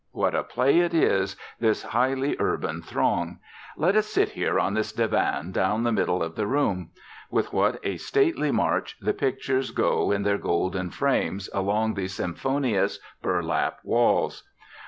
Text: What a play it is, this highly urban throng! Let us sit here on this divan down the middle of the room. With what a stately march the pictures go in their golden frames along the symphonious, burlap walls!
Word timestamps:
What 0.13 0.33
a 0.33 0.41
play 0.41 0.79
it 0.79 0.95
is, 0.95 1.37
this 1.59 1.83
highly 1.83 2.35
urban 2.39 2.81
throng! 2.81 3.37
Let 3.77 3.95
us 3.95 4.07
sit 4.07 4.29
here 4.29 4.59
on 4.59 4.73
this 4.73 4.91
divan 4.91 5.51
down 5.51 5.83
the 5.83 5.91
middle 5.91 6.23
of 6.23 6.33
the 6.33 6.47
room. 6.47 6.89
With 7.29 7.53
what 7.53 7.77
a 7.83 7.97
stately 7.97 8.51
march 8.51 8.97
the 8.99 9.13
pictures 9.13 9.69
go 9.69 10.11
in 10.11 10.23
their 10.23 10.39
golden 10.39 10.89
frames 10.89 11.51
along 11.53 11.93
the 11.93 12.07
symphonious, 12.07 12.99
burlap 13.21 13.77
walls! 13.83 14.43